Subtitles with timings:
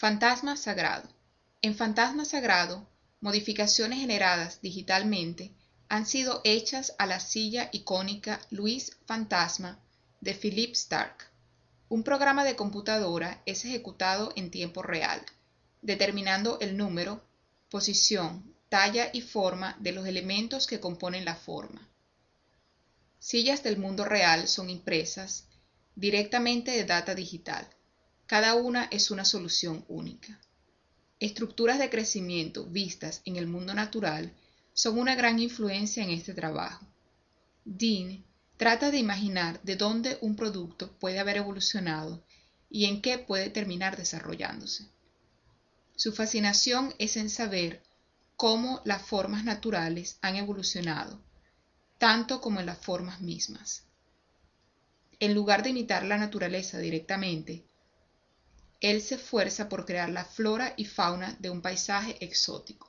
[0.00, 1.10] Fantasma sagrado.
[1.60, 2.88] En Fantasma sagrado,
[3.20, 5.52] modificaciones generadas digitalmente
[5.90, 9.78] han sido hechas a la silla icónica Luis Fantasma
[10.22, 11.30] de Philippe Stark.
[11.90, 15.20] Un programa de computadora es ejecutado en tiempo real,
[15.82, 17.22] determinando el número,
[17.68, 21.86] posición, talla y forma de los elementos que componen la forma.
[23.18, 25.44] Sillas del mundo real son impresas
[25.94, 27.68] directamente de data digital.
[28.30, 30.38] Cada una es una solución única.
[31.18, 34.32] Estructuras de crecimiento vistas en el mundo natural
[34.72, 36.86] son una gran influencia en este trabajo.
[37.64, 38.22] Dean
[38.56, 42.22] trata de imaginar de dónde un producto puede haber evolucionado
[42.70, 44.86] y en qué puede terminar desarrollándose.
[45.96, 47.82] Su fascinación es en saber
[48.36, 51.20] cómo las formas naturales han evolucionado,
[51.98, 53.82] tanto como en las formas mismas.
[55.18, 57.64] En lugar de imitar la naturaleza directamente,
[58.80, 62.88] él se esfuerza por crear la flora y fauna de un paisaje exótico.